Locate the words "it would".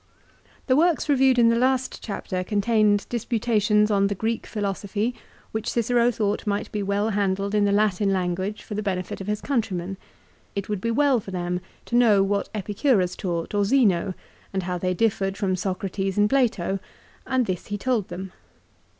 10.55-10.81